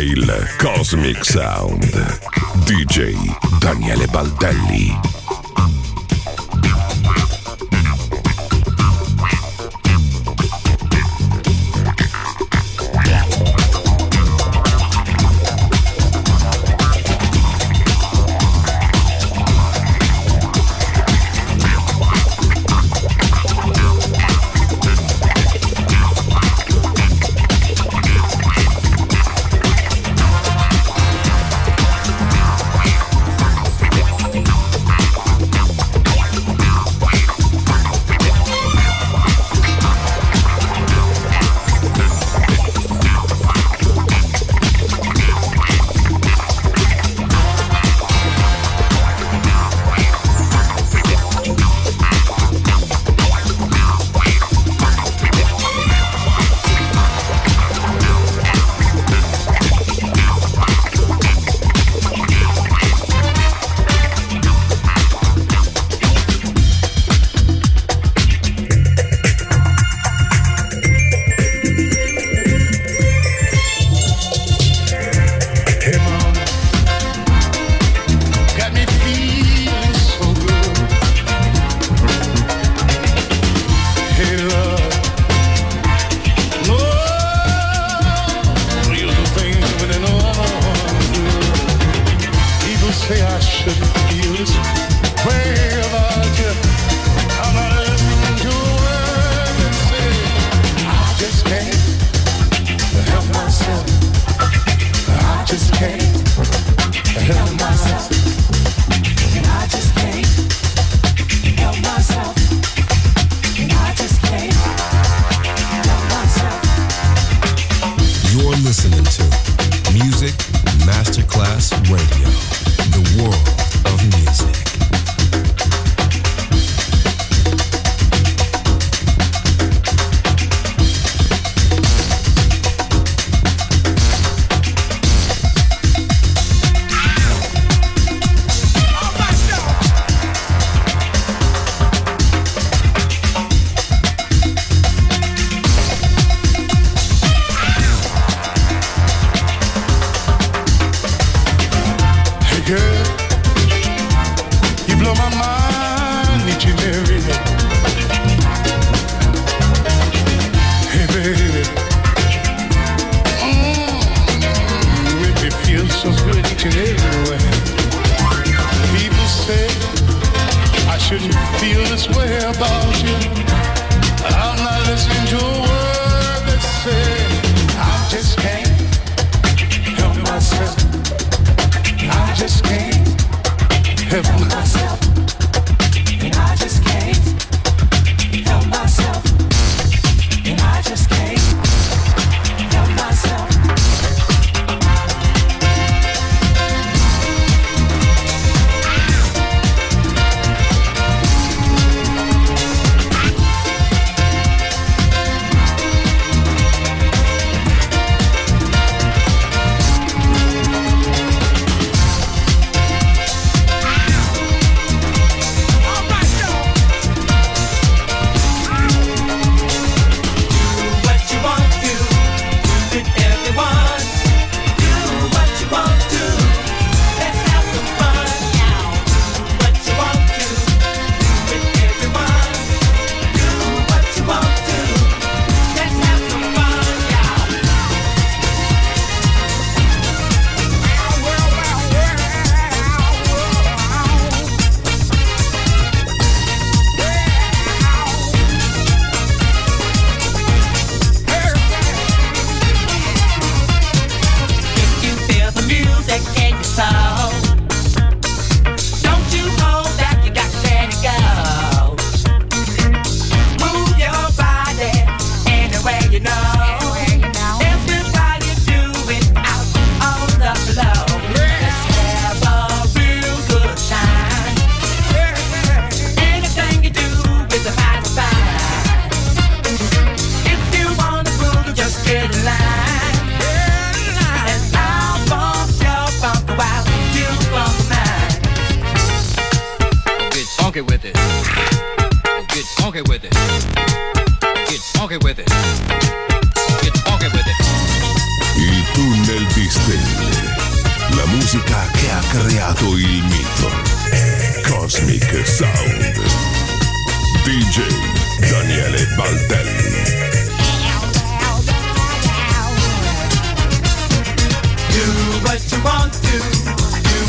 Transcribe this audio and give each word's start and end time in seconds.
Il 0.00 0.30
Cosmic 0.58 1.24
Sound. 1.24 2.18
DJ 2.66 3.14
Daniele 3.58 4.06
Baldelli. 4.08 5.17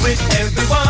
with 0.10 0.40
everyone. 0.40 0.89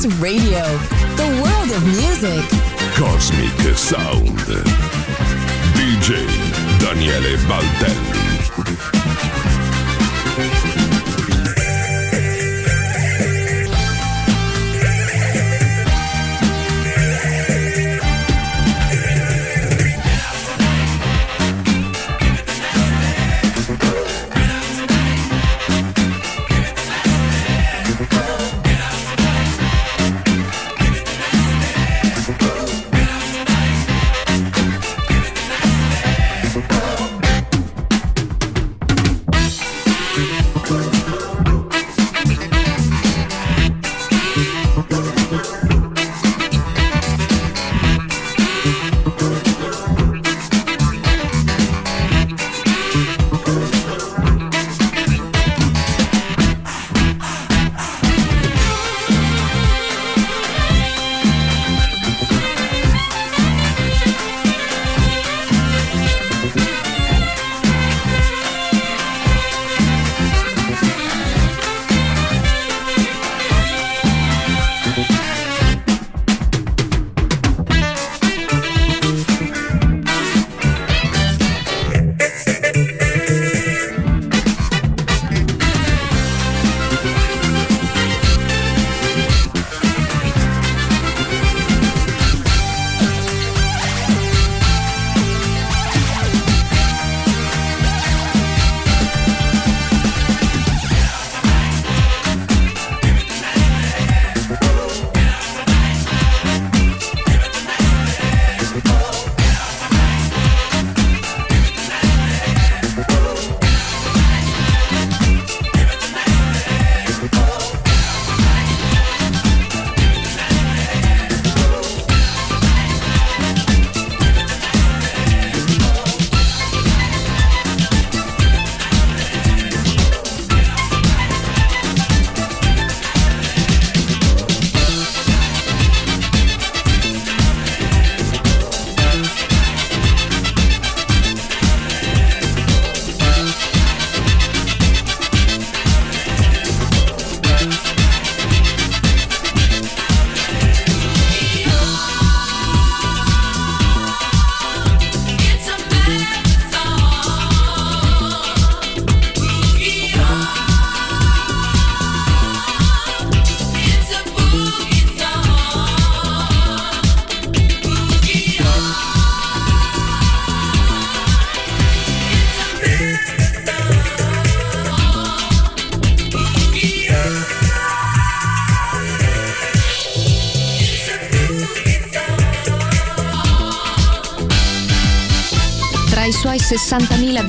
Masterclass 0.00 0.22
Radio, 0.22 0.62
the 1.16 1.42
world 1.42 1.70
of 1.72 1.84
music. 1.84 2.44
Cosmic 2.96 3.76
Sound. 3.76 4.38
DJ 5.74 6.26
Daniele 6.78 7.36
Baldelli. 7.46 8.09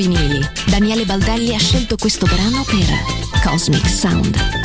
Vinili, 0.02 0.40
Daniele 0.66 1.06
Baldelli 1.06 1.54
ha 1.54 1.60
scelto 1.60 1.96
questo 1.96 2.26
brano 2.26 2.64
per 2.64 3.42
Cosmic 3.44 3.88
Sound. 3.88 4.61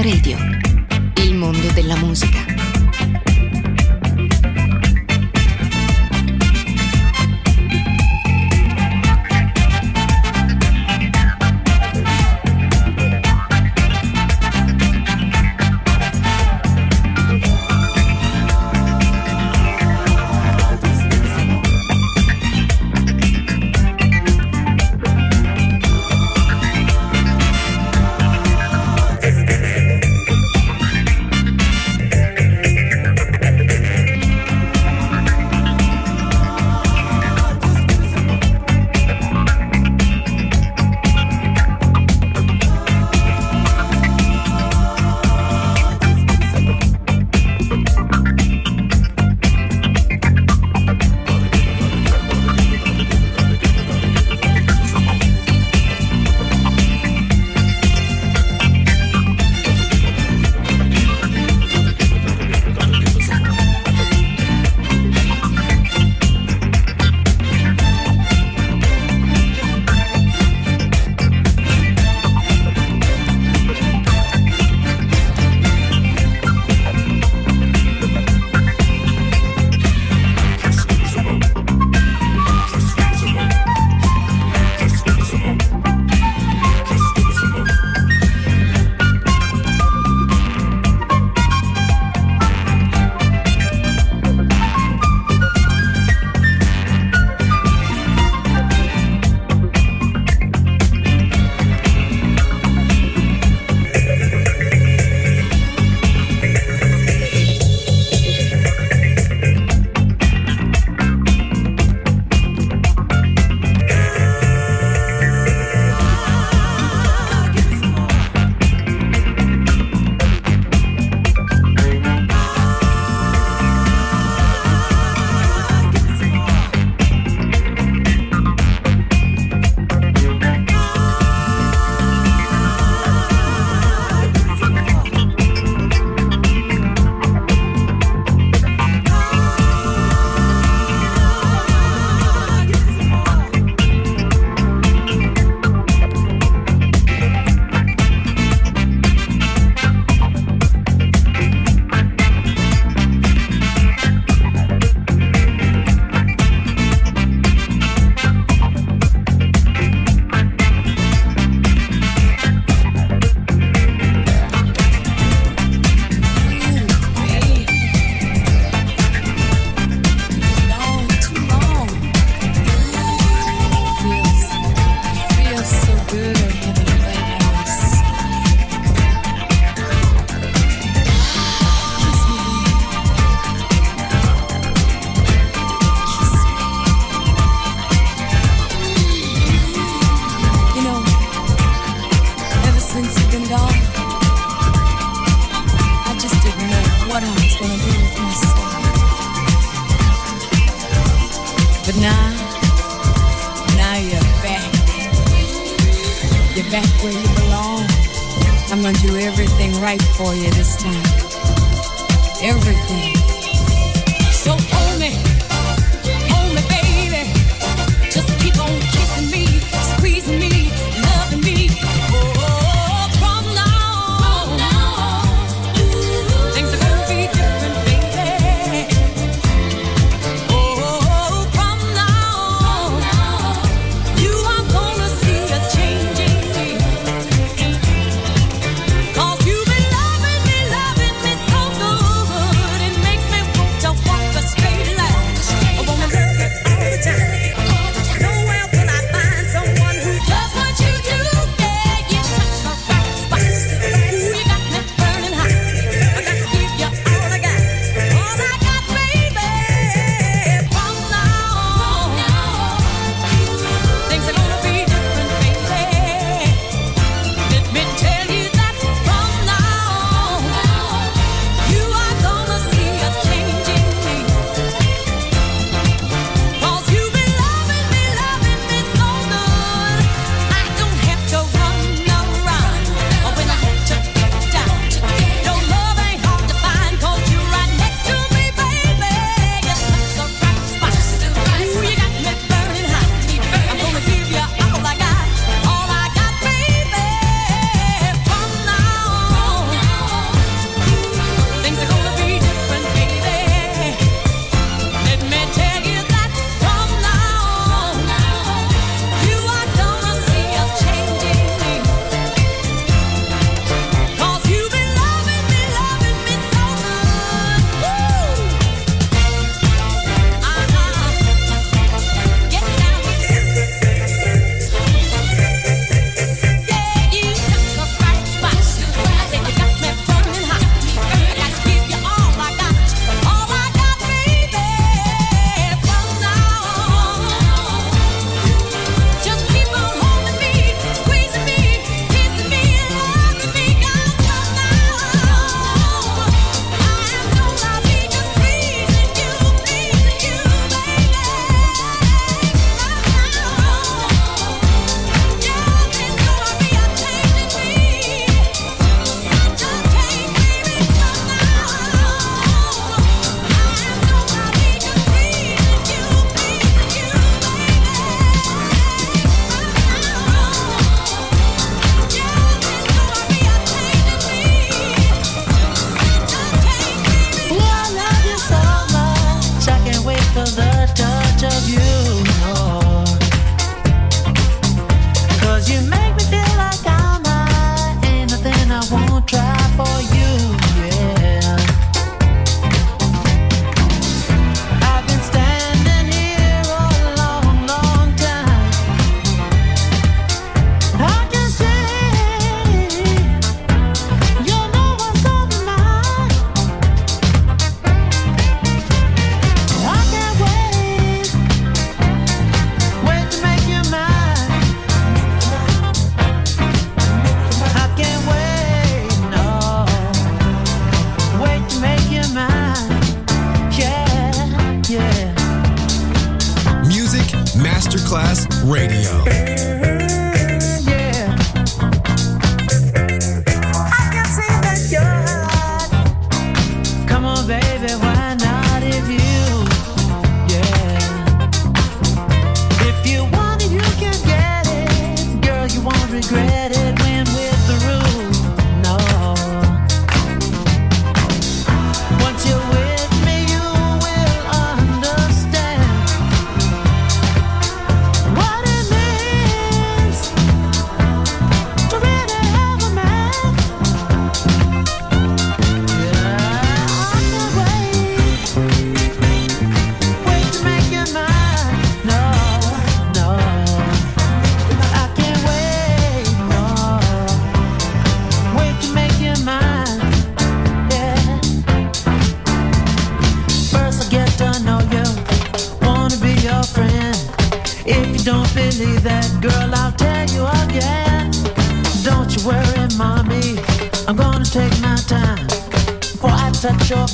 Radio. 0.00 0.61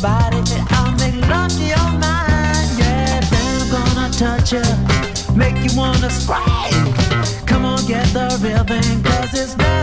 body 0.00 0.40
that 0.42 0.66
I'll 0.70 0.92
make 0.96 1.16
love 1.28 1.50
to 1.50 1.64
your 1.64 1.90
mind. 1.98 2.78
Yeah, 2.78 3.20
then 3.20 3.62
I'm 3.62 3.70
gonna 3.70 4.10
touch 4.12 4.52
you, 4.52 5.34
make 5.34 5.56
you 5.64 5.76
wanna 5.76 6.10
scream. 6.10 6.94
Come 7.46 7.64
on, 7.64 7.84
get 7.86 8.06
the 8.12 8.38
real 8.42 8.64
thing, 8.64 9.02
cause 9.02 9.34
it's 9.34 9.54
better. 9.54 9.77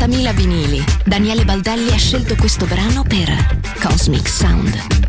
70.000 0.00 0.34
vinili, 0.34 0.82
Daniele 1.04 1.44
Baldelli 1.44 1.90
ha 1.90 1.98
scelto 1.98 2.34
questo 2.34 2.64
brano 2.64 3.02
per 3.02 3.60
Cosmic 3.82 4.26
Sound. 4.26 4.99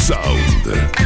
Sound. 0.00 0.99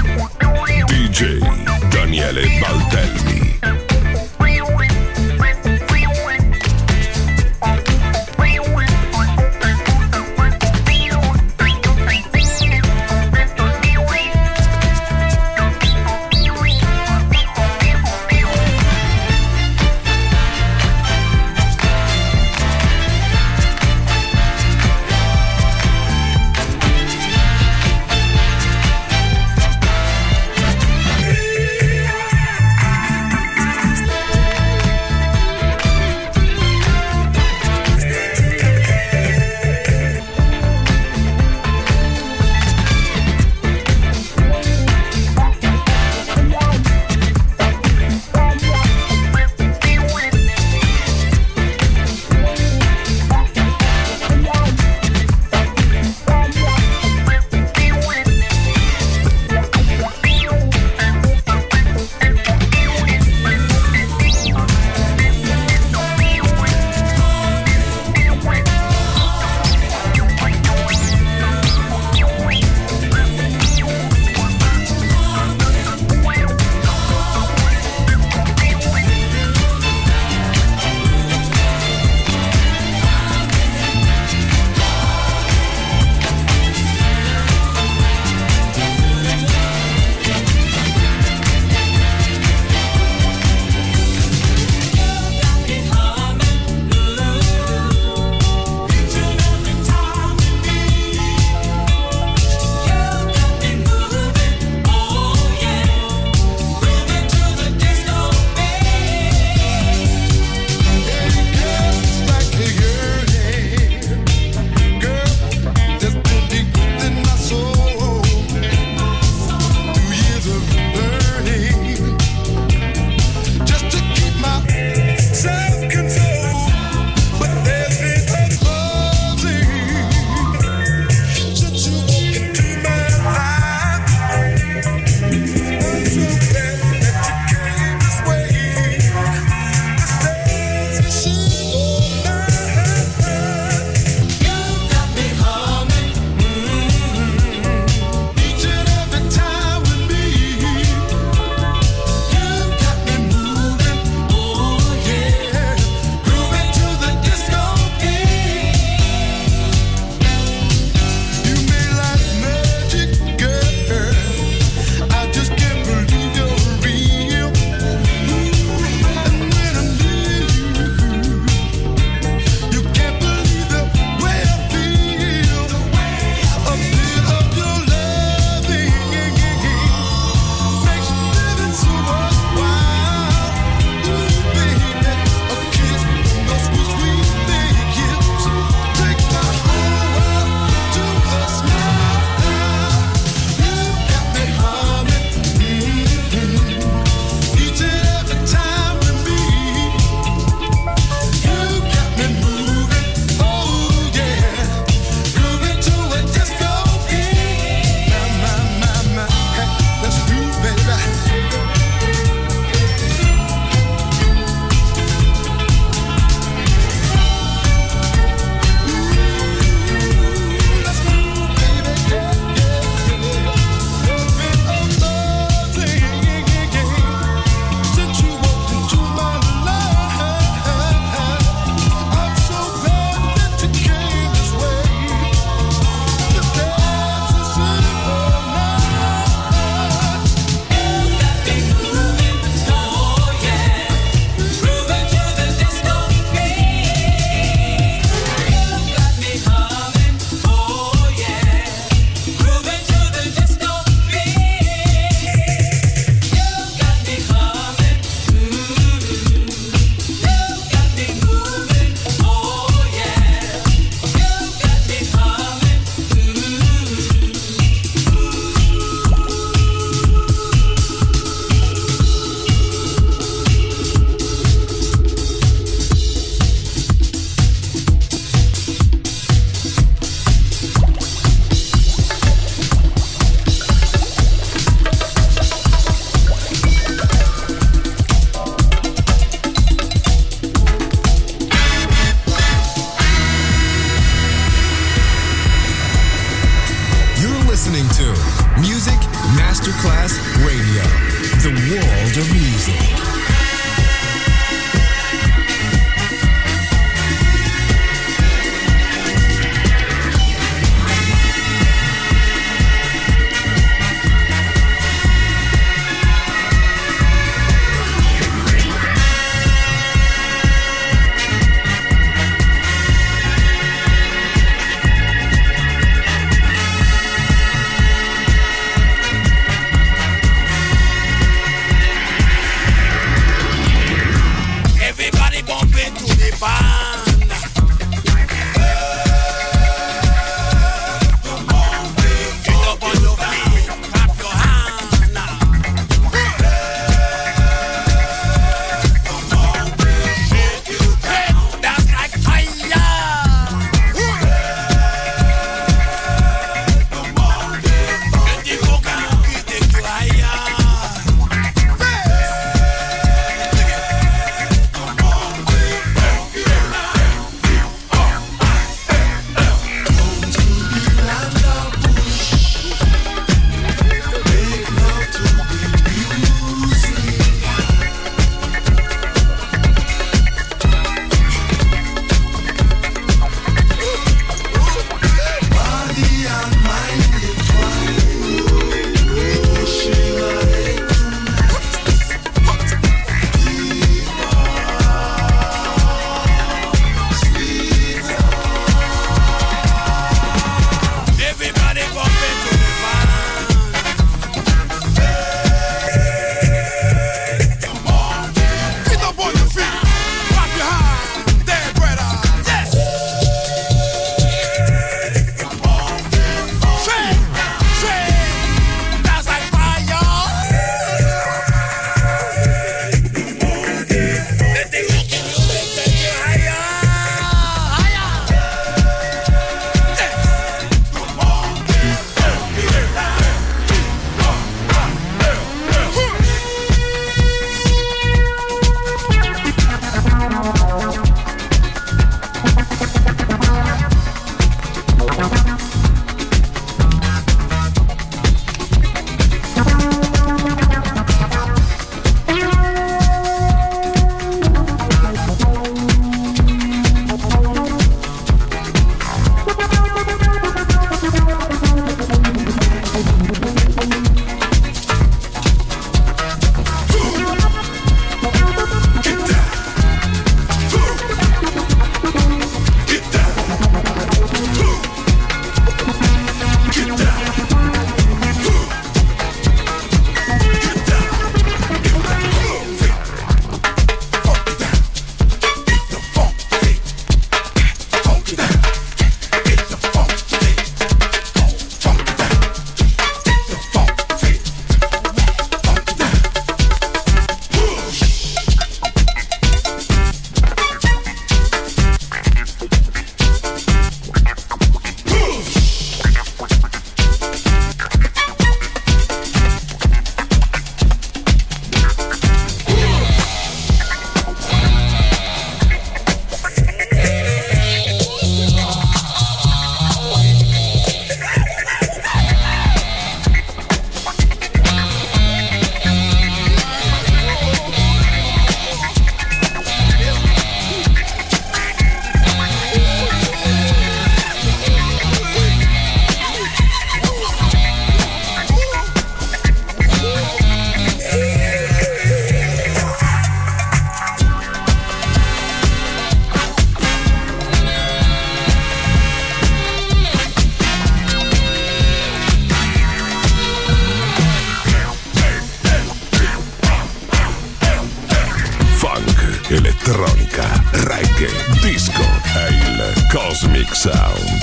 elettronica, 559.85 560.63
reggae, 560.71 561.29
disco 561.61 562.03
e 562.37 562.55
il 562.55 563.07
Cosmic 563.11 563.77
Sound. 563.77 564.41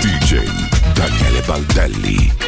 DJ 0.00 0.44
Daniele 0.92 1.40
Baldelli. 1.46 2.47